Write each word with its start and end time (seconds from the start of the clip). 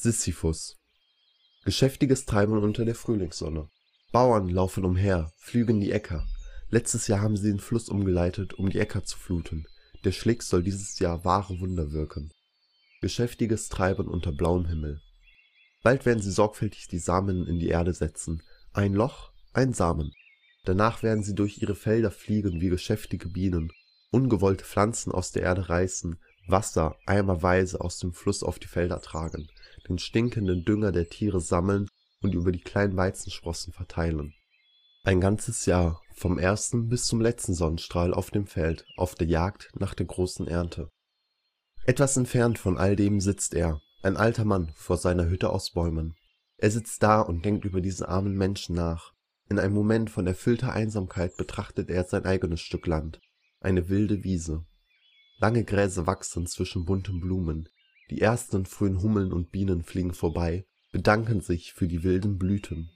Sisyphus 0.00 0.76
Geschäftiges 1.64 2.24
Treiben 2.24 2.56
unter 2.62 2.84
der 2.84 2.94
Frühlingssonne. 2.94 3.68
Bauern 4.12 4.48
laufen 4.48 4.84
umher, 4.84 5.32
pflügen 5.40 5.80
die 5.80 5.90
Äcker. 5.90 6.24
Letztes 6.70 7.08
Jahr 7.08 7.20
haben 7.20 7.36
sie 7.36 7.48
den 7.48 7.58
Fluss 7.58 7.88
umgeleitet, 7.88 8.54
um 8.54 8.70
die 8.70 8.78
Äcker 8.78 9.02
zu 9.02 9.18
fluten. 9.18 9.66
Der 10.04 10.12
Schlick 10.12 10.44
soll 10.44 10.62
dieses 10.62 11.00
Jahr 11.00 11.24
wahre 11.24 11.58
Wunder 11.58 11.90
wirken. 11.90 12.32
Geschäftiges 13.00 13.70
Treiben 13.70 14.06
unter 14.06 14.30
blauem 14.30 14.66
Himmel. 14.66 15.00
Bald 15.82 16.06
werden 16.06 16.22
sie 16.22 16.30
sorgfältig 16.30 16.86
die 16.86 17.00
Samen 17.00 17.48
in 17.48 17.58
die 17.58 17.66
Erde 17.66 17.92
setzen. 17.92 18.44
Ein 18.72 18.94
Loch, 18.94 19.32
ein 19.52 19.72
Samen. 19.72 20.12
Danach 20.64 21.02
werden 21.02 21.24
sie 21.24 21.34
durch 21.34 21.60
ihre 21.60 21.74
Felder 21.74 22.12
fliegen 22.12 22.60
wie 22.60 22.68
geschäftige 22.68 23.30
Bienen, 23.30 23.72
ungewollte 24.12 24.64
Pflanzen 24.64 25.10
aus 25.10 25.32
der 25.32 25.42
Erde 25.42 25.68
reißen, 25.68 26.20
Wasser 26.50 26.96
eimerweise 27.06 27.80
aus 27.80 27.98
dem 27.98 28.12
Fluss 28.12 28.42
auf 28.42 28.58
die 28.58 28.68
Felder 28.68 29.00
tragen 29.00 29.48
den 29.88 29.98
stinkenden 29.98 30.64
Dünger 30.64 30.92
der 30.92 31.08
Tiere 31.08 31.40
sammeln 31.40 31.88
und 32.20 32.34
über 32.34 32.52
die 32.52 32.60
kleinen 32.60 32.96
Weizensprossen 32.96 33.72
verteilen. 33.72 34.34
Ein 35.04 35.20
ganzes 35.20 35.66
Jahr, 35.66 36.02
vom 36.14 36.38
ersten 36.38 36.88
bis 36.88 37.06
zum 37.06 37.20
letzten 37.20 37.54
Sonnenstrahl 37.54 38.12
auf 38.12 38.30
dem 38.30 38.46
Feld, 38.46 38.84
auf 38.96 39.14
der 39.14 39.28
Jagd 39.28 39.70
nach 39.78 39.94
der 39.94 40.06
großen 40.06 40.46
Ernte. 40.48 40.90
Etwas 41.84 42.16
entfernt 42.16 42.58
von 42.58 42.76
all 42.76 42.96
dem 42.96 43.20
sitzt 43.20 43.54
er, 43.54 43.80
ein 44.02 44.16
alter 44.16 44.44
Mann, 44.44 44.72
vor 44.74 44.96
seiner 44.96 45.28
Hütte 45.28 45.50
aus 45.50 45.72
Bäumen. 45.72 46.14
Er 46.58 46.70
sitzt 46.70 47.02
da 47.02 47.20
und 47.20 47.44
denkt 47.44 47.64
über 47.64 47.80
diese 47.80 48.08
armen 48.08 48.34
Menschen 48.36 48.74
nach. 48.74 49.12
In 49.48 49.58
einem 49.58 49.74
Moment 49.74 50.10
von 50.10 50.26
erfüllter 50.26 50.72
Einsamkeit 50.72 51.36
betrachtet 51.36 51.88
er 51.88 52.04
sein 52.04 52.26
eigenes 52.26 52.60
Stück 52.60 52.86
Land, 52.86 53.20
eine 53.60 53.88
wilde 53.88 54.24
Wiese. 54.24 54.66
Lange 55.38 55.64
Gräser 55.64 56.06
wachsen 56.06 56.46
zwischen 56.46 56.84
bunten 56.84 57.20
Blumen, 57.20 57.68
die 58.10 58.20
ersten 58.20 58.66
frühen 58.66 59.02
Hummeln 59.02 59.32
und 59.32 59.50
Bienen 59.50 59.82
fliegen 59.82 60.12
vorbei, 60.12 60.66
bedanken 60.90 61.40
sich 61.40 61.74
für 61.74 61.86
die 61.86 62.02
wilden 62.02 62.38
Blüten. 62.38 62.90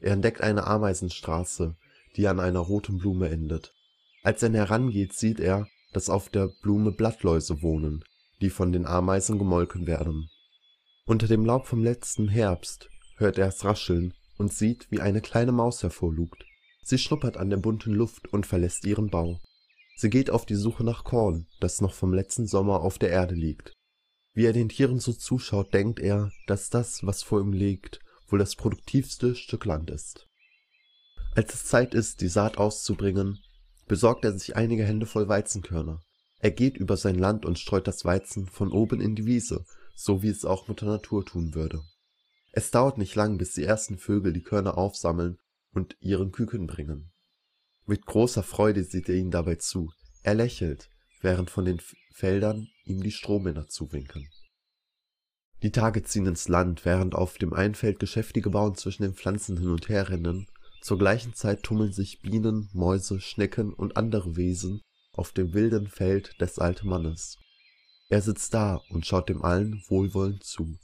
Er 0.00 0.12
entdeckt 0.12 0.40
eine 0.40 0.66
Ameisenstraße, 0.66 1.76
die 2.16 2.26
an 2.26 2.40
einer 2.40 2.60
roten 2.60 2.98
Blume 2.98 3.28
endet. 3.28 3.74
Als 4.22 4.42
er 4.42 4.52
herangeht, 4.52 5.12
sieht 5.12 5.38
er, 5.38 5.68
dass 5.92 6.10
auf 6.10 6.28
der 6.28 6.48
Blume 6.62 6.92
Blattläuse 6.92 7.62
wohnen, 7.62 8.04
die 8.40 8.50
von 8.50 8.72
den 8.72 8.86
Ameisen 8.86 9.38
gemolken 9.38 9.86
werden. 9.86 10.28
Unter 11.04 11.28
dem 11.28 11.44
Laub 11.44 11.66
vom 11.66 11.82
letzten 11.84 12.28
Herbst 12.28 12.88
hört 13.16 13.38
er 13.38 13.48
es 13.48 13.64
rascheln 13.64 14.14
und 14.38 14.52
sieht, 14.52 14.90
wie 14.90 15.00
eine 15.00 15.20
kleine 15.20 15.52
Maus 15.52 15.82
hervorlugt. 15.82 16.44
Sie 16.82 16.98
schnuppert 16.98 17.36
an 17.36 17.50
der 17.50 17.58
bunten 17.58 17.92
Luft 17.92 18.32
und 18.32 18.46
verlässt 18.46 18.84
ihren 18.86 19.10
Bau. 19.10 19.38
Sie 20.00 20.08
geht 20.08 20.30
auf 20.30 20.46
die 20.46 20.54
Suche 20.54 20.82
nach 20.82 21.04
Korn, 21.04 21.46
das 21.60 21.82
noch 21.82 21.92
vom 21.92 22.14
letzten 22.14 22.46
Sommer 22.46 22.80
auf 22.80 22.98
der 22.98 23.10
Erde 23.10 23.34
liegt. 23.34 23.74
Wie 24.32 24.46
er 24.46 24.54
den 24.54 24.70
Tieren 24.70 24.98
so 24.98 25.12
zuschaut, 25.12 25.74
denkt 25.74 26.00
er, 26.00 26.32
dass 26.46 26.70
das, 26.70 27.04
was 27.04 27.22
vor 27.22 27.42
ihm 27.42 27.52
liegt, 27.52 28.00
wohl 28.26 28.38
das 28.38 28.56
produktivste 28.56 29.34
Stück 29.34 29.66
Land 29.66 29.90
ist. 29.90 30.26
Als 31.34 31.52
es 31.52 31.64
Zeit 31.64 31.92
ist, 31.92 32.22
die 32.22 32.28
Saat 32.28 32.56
auszubringen, 32.56 33.40
besorgt 33.88 34.24
er 34.24 34.32
sich 34.32 34.56
einige 34.56 34.86
Hände 34.86 35.04
voll 35.04 35.28
Weizenkörner. 35.28 36.00
Er 36.38 36.50
geht 36.50 36.78
über 36.78 36.96
sein 36.96 37.18
Land 37.18 37.44
und 37.44 37.58
streut 37.58 37.86
das 37.86 38.06
Weizen 38.06 38.46
von 38.46 38.72
oben 38.72 39.02
in 39.02 39.14
die 39.14 39.26
Wiese, 39.26 39.66
so 39.94 40.22
wie 40.22 40.30
es 40.30 40.46
auch 40.46 40.66
Mutter 40.66 40.86
Natur 40.86 41.26
tun 41.26 41.54
würde. 41.54 41.82
Es 42.52 42.70
dauert 42.70 42.96
nicht 42.96 43.16
lang, 43.16 43.36
bis 43.36 43.52
die 43.52 43.64
ersten 43.64 43.98
Vögel 43.98 44.32
die 44.32 44.40
Körner 44.40 44.78
aufsammeln 44.78 45.36
und 45.74 45.94
ihren 46.00 46.32
Küken 46.32 46.66
bringen. 46.66 47.12
Mit 47.86 48.06
großer 48.06 48.42
Freude 48.42 48.84
sieht 48.84 49.08
er 49.08 49.16
ihnen 49.16 49.30
dabei 49.30 49.56
zu. 49.56 49.90
Er 50.22 50.34
lächelt, 50.34 50.88
während 51.20 51.50
von 51.50 51.64
den 51.64 51.80
Feldern 52.12 52.68
ihm 52.84 53.02
die 53.02 53.10
Strohmänner 53.10 53.68
zuwinken. 53.68 54.28
Die 55.62 55.72
Tage 55.72 56.02
ziehen 56.02 56.26
ins 56.26 56.48
Land, 56.48 56.84
während 56.84 57.14
auf 57.14 57.36
dem 57.36 57.52
einen 57.52 57.74
Feld 57.74 57.98
geschäftige 57.98 58.50
Bauern 58.50 58.74
zwischen 58.74 59.02
den 59.02 59.14
Pflanzen 59.14 59.58
hin 59.58 59.68
und 59.68 59.88
her 59.88 60.08
rennen. 60.08 60.46
Zur 60.80 60.98
gleichen 60.98 61.34
Zeit 61.34 61.62
tummeln 61.62 61.92
sich 61.92 62.20
Bienen, 62.22 62.70
Mäuse, 62.72 63.20
Schnecken 63.20 63.74
und 63.74 63.96
andere 63.96 64.36
Wesen 64.36 64.80
auf 65.12 65.32
dem 65.32 65.52
wilden 65.52 65.88
Feld 65.88 66.40
des 66.40 66.58
alten 66.58 66.88
Mannes. 66.88 67.36
Er 68.08 68.22
sitzt 68.22 68.54
da 68.54 68.80
und 68.88 69.06
schaut 69.06 69.28
dem 69.28 69.44
allen 69.44 69.82
wohlwollend 69.88 70.42
zu. 70.42 70.78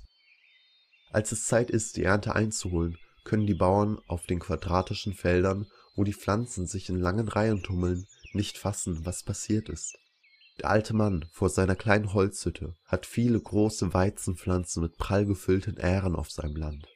Als 1.11 1.33
es 1.33 1.47
Zeit 1.47 1.71
ist, 1.71 1.97
die 1.97 2.03
Ernte 2.03 2.35
einzuholen, 2.35 2.99
können 3.25 3.47
die 3.47 3.55
Bauern 3.55 3.99
auf 4.07 4.27
den 4.27 4.39
quadratischen 4.39 5.15
Feldern, 5.15 5.67
wo 5.97 6.05
die 6.05 6.13
Pflanzen 6.13 6.67
sich 6.67 6.89
in 6.89 7.01
langen 7.01 7.27
Reihen 7.27 7.63
tummeln, 7.63 8.07
nicht 8.33 8.59
fassen, 8.59 9.05
was 9.05 9.23
passiert 9.23 9.69
ist. 9.69 9.99
Der 10.59 10.71
alte 10.71 10.95
Mann 10.95 11.25
vor 11.33 11.51
seiner 11.51 11.75
kleinen 11.75 12.13
Holzhütte 12.15 12.77
hat 12.85 13.05
viele 13.05 13.41
große 13.41 13.93
Weizenpflanzen 13.93 14.83
mit 14.83 14.97
prall 14.97 15.27
gefüllten 15.27 15.77
Ähren 15.77 16.15
auf 16.15 16.31
seinem 16.31 16.57
Land. 16.57 16.87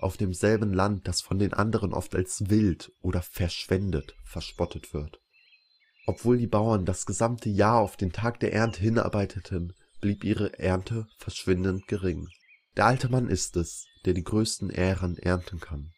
Auf 0.00 0.16
demselben 0.16 0.72
Land, 0.72 1.06
das 1.06 1.20
von 1.20 1.38
den 1.38 1.52
anderen 1.52 1.92
oft 1.92 2.14
als 2.14 2.48
wild 2.48 2.92
oder 3.00 3.22
verschwendet 3.22 4.14
verspottet 4.24 4.94
wird. 4.94 5.20
Obwohl 6.06 6.38
die 6.38 6.46
Bauern 6.46 6.84
das 6.86 7.04
gesamte 7.04 7.50
Jahr 7.50 7.80
auf 7.80 7.96
den 7.96 8.12
Tag 8.12 8.40
der 8.40 8.52
Ernte 8.52 8.80
hinarbeiteten, 8.80 9.74
blieb 10.00 10.24
ihre 10.24 10.58
Ernte 10.58 11.06
verschwindend 11.18 11.86
gering. 11.88 12.28
Der 12.76 12.86
alte 12.86 13.08
Mann 13.08 13.28
ist 13.28 13.56
es, 13.56 13.86
der 14.04 14.14
die 14.14 14.24
größten 14.24 14.70
Ähren 14.70 15.18
ernten 15.18 15.60
kann. 15.60 15.92